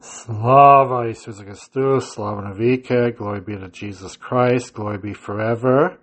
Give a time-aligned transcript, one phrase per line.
[0.00, 5.98] Slava Jesus Christus, Slava Navika, glory be to Jesus Christ, glory be forever.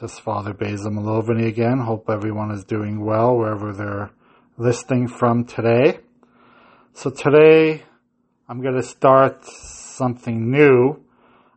[0.00, 1.78] This is Father Basil Malovany again.
[1.78, 4.10] Hope everyone is doing well wherever they're
[4.56, 5.98] listening from today.
[6.94, 7.82] So today
[8.48, 11.04] I'm going to start something new.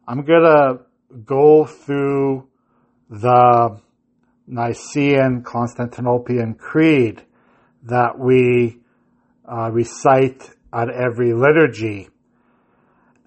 [0.06, 0.80] I'm going to
[1.24, 2.50] go through
[3.10, 3.80] the
[4.48, 7.22] Nicene Constantinopolitan Creed
[7.84, 8.80] that we
[9.50, 12.10] uh, recite at every liturgy.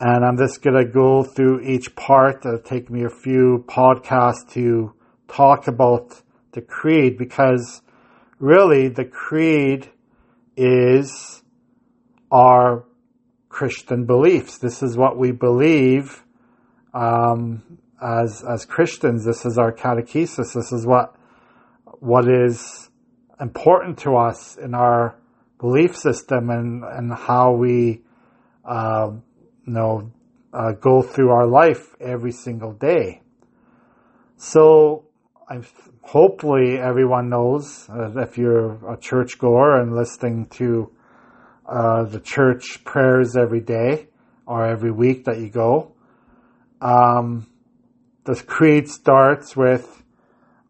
[0.00, 2.45] And I'm just going to go through each part.
[2.45, 4.95] It'll take me a few podcasts to
[5.28, 7.83] talk about the creed because
[8.38, 9.88] really the creed
[10.56, 11.42] is
[12.30, 12.84] our
[13.48, 14.59] Christian beliefs.
[14.59, 16.24] This is what we believe
[16.95, 17.62] um,
[18.02, 19.24] as as Christians.
[19.24, 20.55] This is our catechesis.
[20.55, 21.14] This is what
[22.00, 22.91] what is
[23.41, 25.16] important to us in our
[25.62, 28.03] belief system and, and how we,
[28.65, 29.12] uh,
[29.64, 30.12] you know,
[30.53, 33.23] uh, go through our life every single day.
[34.36, 35.06] So,
[35.48, 35.61] i
[36.03, 40.91] hopefully everyone knows uh, if you're a churchgoer and listening to
[41.64, 44.08] uh, the church prayers every day
[44.47, 45.95] or every week that you go.
[46.81, 47.47] Um,
[48.25, 50.03] the creed starts with,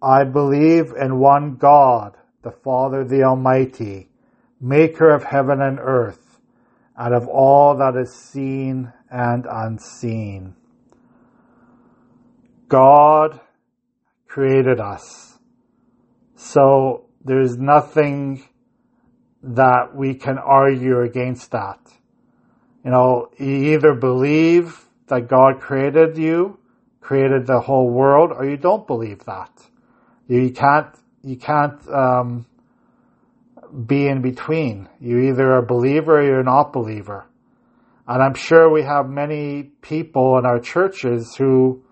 [0.03, 4.11] I believe in one God, the Father, the Almighty,
[4.63, 6.41] maker of heaven and earth,
[6.97, 10.55] and of all that is seen and unseen.
[12.69, 13.41] God
[14.29, 15.39] created us.
[16.37, 18.45] So there's nothing
[19.43, 21.81] that we can argue against that.
[22.85, 26.59] You know, you either believe that God created you,
[27.01, 29.51] created the whole world, or you don't believe that.
[30.29, 30.89] You can't,
[31.23, 32.47] you can't, um,
[33.73, 34.89] be in between.
[35.01, 37.27] You're either a believer or you're not believer.
[38.07, 41.83] And I'm sure we have many people in our churches who,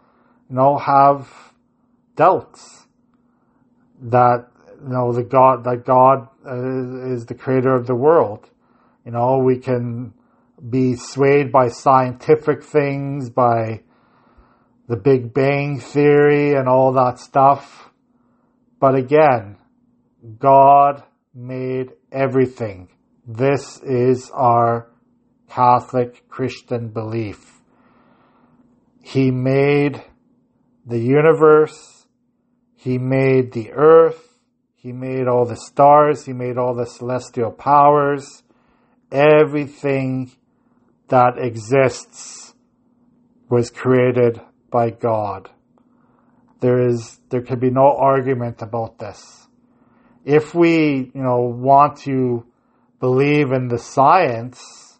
[0.48, 1.28] you know, have
[2.16, 2.86] doubts
[4.02, 4.48] that,
[4.82, 8.48] you know, the God, that God uh, is the creator of the world.
[9.04, 10.12] You know, we can
[10.68, 13.82] be swayed by scientific things, by
[14.88, 17.90] the Big Bang Theory and all that stuff.
[18.80, 19.56] But again,
[20.38, 21.04] God
[21.34, 22.88] made everything.
[23.26, 24.90] This is our
[25.48, 27.60] Catholic Christian belief.
[29.02, 30.02] He made
[30.86, 32.06] the universe.
[32.76, 34.38] He made the earth.
[34.74, 36.24] He made all the stars.
[36.24, 38.42] He made all the celestial powers.
[39.12, 40.32] Everything
[41.08, 42.54] that exists
[43.48, 44.40] was created
[44.70, 45.50] by God.
[46.60, 49.39] There is, there can be no argument about this
[50.24, 52.44] if we, you know, want to
[52.98, 54.98] believe in the science,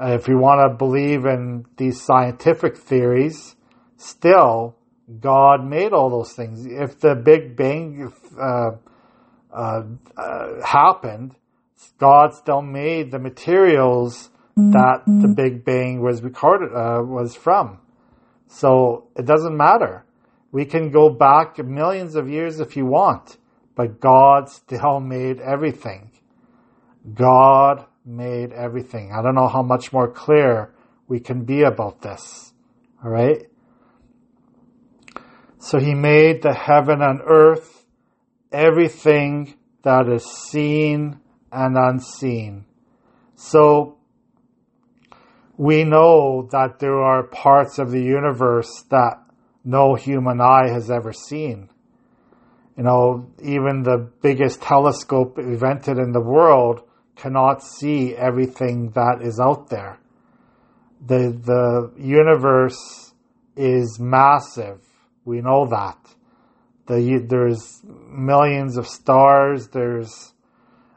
[0.00, 3.56] uh, if we want to believe in these scientific theories,
[3.96, 4.76] still,
[5.20, 6.66] God made all those things.
[6.66, 8.72] If the Big Bang uh,
[9.52, 9.82] uh,
[10.16, 11.34] uh happened,
[11.98, 17.78] God still made the materials that the Big Bang was recorded uh, was from.
[18.48, 20.04] So it doesn't matter.
[20.50, 23.38] We can go back millions of years if you want
[23.74, 26.10] but God still made everything.
[27.14, 29.12] God made everything.
[29.12, 30.74] I don't know how much more clear
[31.08, 32.52] we can be about this.
[33.04, 33.48] Alright?
[35.58, 37.86] So he made the heaven and earth,
[38.50, 42.66] everything that is seen and unseen.
[43.36, 43.98] So
[45.56, 49.22] we know that there are parts of the universe that
[49.64, 51.68] no human eye has ever seen
[52.82, 56.80] you know, even the biggest telescope invented in the world
[57.14, 60.00] cannot see everything that is out there.
[61.06, 63.14] The, the universe
[63.54, 64.80] is massive.
[65.24, 65.96] We know that.
[66.86, 69.68] The, there's millions of stars.
[69.68, 70.34] There's,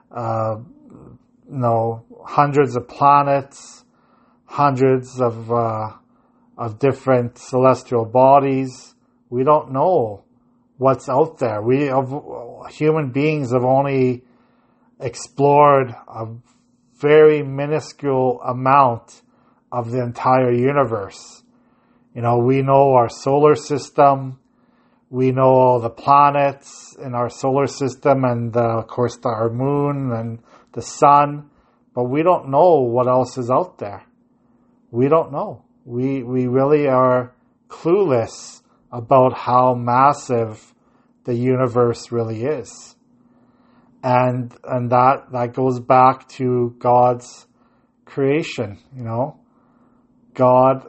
[0.10, 3.86] uh, you know, hundreds of planets,
[4.46, 5.92] hundreds of, uh,
[6.58, 8.96] of different celestial bodies.
[9.30, 10.25] We don't know
[10.78, 11.62] what's out there.
[11.62, 12.14] We of
[12.70, 14.24] human beings have only
[15.00, 16.28] explored a
[16.98, 19.22] very minuscule amount
[19.72, 21.44] of the entire universe.
[22.14, 24.40] You know, we know our solar system,
[25.10, 30.12] we know all the planets in our solar system, and uh, of course our moon
[30.12, 30.40] and
[30.72, 31.50] the sun,
[31.94, 34.06] but we don't know what else is out there.
[34.92, 35.64] We don't know.
[35.84, 37.34] We we really are
[37.68, 38.62] clueless
[38.92, 40.74] about how massive
[41.26, 42.96] the universe really is.
[44.04, 47.48] And, and that, that goes back to God's
[48.06, 49.40] creation, you know.
[50.36, 50.86] God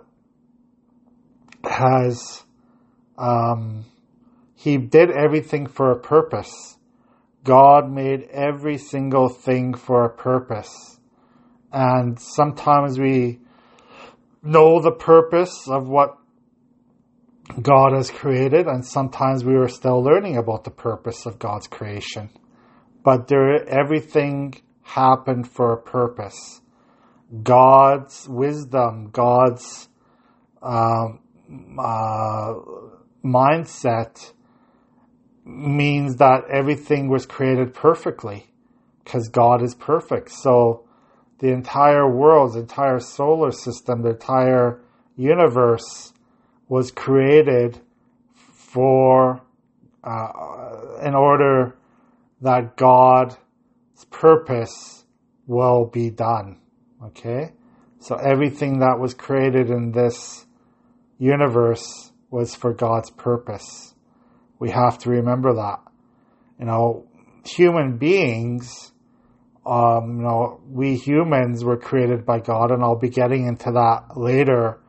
[1.65, 2.45] has,
[3.17, 3.87] um,
[4.55, 6.77] He did everything for a purpose.
[7.43, 10.99] God made every single thing for a purpose.
[11.73, 13.41] And sometimes we
[14.43, 16.19] know the purpose of what
[17.63, 22.31] God has created, and sometimes we are still learning about the purpose of God's creation.
[23.05, 26.61] But there, everything happened for a purpose.
[27.43, 29.89] God's wisdom, God's
[30.63, 31.21] um,
[31.79, 32.55] uh,
[33.25, 34.33] mindset
[35.45, 38.47] means that everything was created perfectly
[39.05, 40.33] because God is perfect.
[40.33, 40.85] So
[41.39, 44.81] the entire world, the entire solar system, the entire
[45.17, 46.13] universe
[46.69, 47.81] was created
[48.35, 49.41] for,
[50.03, 50.29] uh,
[51.05, 51.77] in order
[52.41, 53.37] that God's
[54.11, 55.05] purpose
[55.47, 56.61] will be done.
[57.05, 57.53] Okay?
[57.99, 60.47] So everything that was created in this
[61.19, 63.95] universe was for God's purpose.
[64.59, 65.81] We have to remember that.
[66.59, 67.07] You know,
[67.45, 68.93] human beings,
[69.65, 74.17] um, you know, we humans were created by God, and I'll be getting into that
[74.17, 74.81] later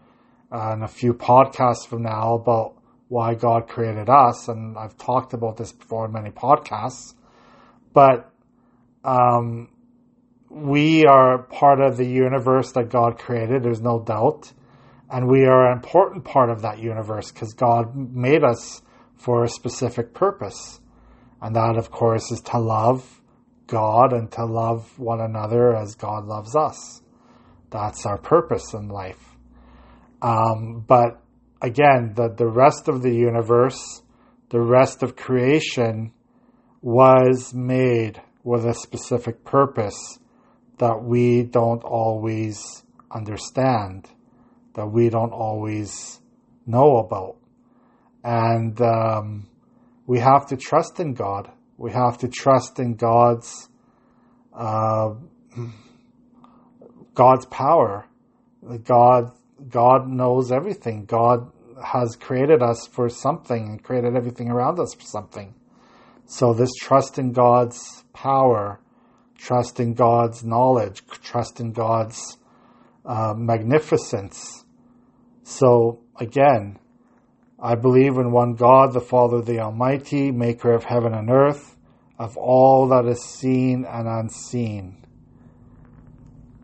[0.51, 2.75] uh, in a few podcasts from now about
[3.09, 7.13] why God created us, and I've talked about this before in many podcasts.
[7.93, 8.31] But
[9.03, 9.69] um,
[10.49, 13.63] we are part of the universe that God created.
[13.63, 14.51] There's no doubt.
[15.09, 18.81] And we are an important part of that universe because God made us
[19.15, 20.81] for a specific purpose.
[21.41, 23.21] And that, of course, is to love
[23.67, 27.01] God and to love one another as God loves us.
[27.69, 29.36] That's our purpose in life.
[30.21, 31.21] Um, but
[31.61, 34.01] again, the, the rest of the universe,
[34.49, 36.13] the rest of creation
[36.81, 40.19] was made with a specific purpose
[40.77, 44.09] that we don't always understand
[44.75, 46.21] that we don't always
[46.65, 47.37] know about.
[48.23, 49.47] And um,
[50.05, 51.51] we have to trust in God.
[51.77, 53.69] We have to trust in God's
[54.53, 55.15] uh,
[57.13, 58.07] God's power.
[58.61, 59.31] The God
[59.69, 61.05] God knows everything.
[61.05, 61.51] God
[61.83, 65.53] has created us for something and created everything around us for something.
[66.25, 68.79] So this trust in God's power,
[69.37, 72.37] trust in God's knowledge, trust in God's
[73.05, 74.65] uh, magnificence
[75.47, 76.77] so again,
[77.57, 81.77] I believe in one God, the Father, the Almighty, maker of heaven and earth,
[82.19, 85.06] of all that is seen and unseen.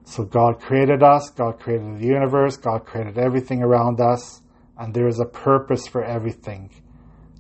[0.06, 4.42] So God created us, God created the universe, God created everything around us,
[4.78, 6.70] and there is a purpose for everything.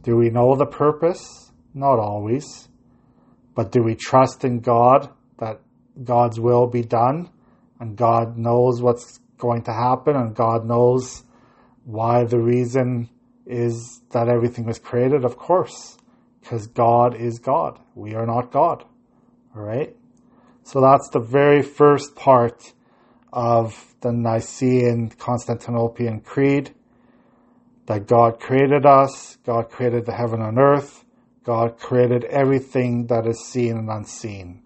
[0.03, 1.51] Do we know the purpose?
[1.73, 2.69] Not always.
[3.55, 5.59] But do we trust in God that
[6.03, 7.29] God's will be done
[7.79, 11.23] and God knows what's going to happen and God knows
[11.85, 13.09] why the reason
[13.45, 15.25] is that everything was created?
[15.25, 15.97] Of course,
[16.39, 17.79] because God is God.
[17.93, 18.85] We are not God.
[19.55, 19.95] All right?
[20.63, 22.73] So that's the very first part
[23.31, 26.73] of the Nicene Constantinopolitan Creed
[27.85, 31.03] that God created us, God created the heaven and earth,
[31.43, 34.61] God created everything that is seen and unseen.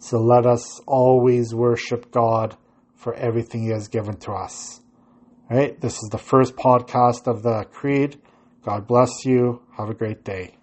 [0.00, 2.56] So let us always worship God
[2.96, 4.80] for everything He has given to us.
[5.50, 8.20] All right, this is the first podcast of the Creed.
[8.64, 9.62] God bless you.
[9.76, 10.57] Have a great day.